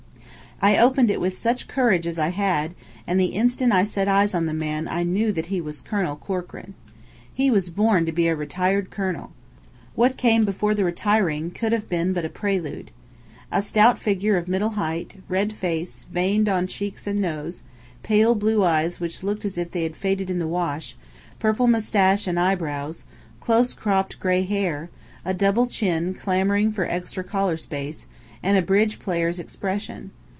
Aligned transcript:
I 0.63 0.77
opened 0.77 1.09
it 1.09 1.19
with 1.19 1.35
such 1.35 1.67
courage 1.67 2.05
as 2.05 2.19
I 2.19 2.27
had; 2.27 2.75
and 3.07 3.19
the 3.19 3.33
instant 3.33 3.73
I 3.73 3.83
set 3.83 4.07
eyes 4.07 4.35
on 4.35 4.45
the 4.45 4.53
man 4.53 4.87
I 4.87 5.01
knew 5.01 5.31
that 5.31 5.47
he 5.47 5.59
was 5.59 5.81
Colonel 5.81 6.15
Corkran. 6.15 6.75
He 7.33 7.49
was 7.49 7.71
born 7.71 8.05
to 8.05 8.11
be 8.11 8.27
a 8.27 8.35
retired 8.35 8.91
colonel. 8.91 9.31
What 9.95 10.17
came 10.17 10.45
before 10.45 10.75
the 10.75 10.83
retiring 10.83 11.49
could 11.49 11.71
have 11.71 11.89
been 11.89 12.13
but 12.13 12.25
a 12.25 12.29
prelude. 12.29 12.91
A 13.51 13.63
stout 13.63 13.97
figure 13.97 14.37
of 14.37 14.47
middle 14.47 14.69
height; 14.77 15.15
red 15.27 15.51
face, 15.51 16.05
veined 16.13 16.47
on 16.47 16.67
cheeks 16.67 17.07
and 17.07 17.19
nose; 17.19 17.63
pale 18.03 18.35
blue 18.35 18.63
eyes 18.63 18.99
which 18.99 19.23
looked 19.23 19.45
as 19.45 19.57
if 19.57 19.71
they 19.71 19.81
had 19.81 19.95
faded 19.95 20.29
in 20.29 20.37
the 20.37 20.47
wash; 20.47 20.95
purple 21.39 21.65
moustache 21.65 22.27
and 22.27 22.39
eyebrows; 22.39 23.03
close 23.39 23.73
cropped 23.73 24.19
gray 24.19 24.43
hair; 24.43 24.91
a 25.25 25.33
double 25.33 25.65
chin 25.65 26.13
clamouring 26.13 26.71
for 26.71 26.85
extra 26.85 27.23
collar 27.23 27.57
space; 27.57 28.05
and 28.43 28.59
a 28.59 28.61
bridge 28.61 28.99
player's 28.99 29.39
expression. 29.39 30.11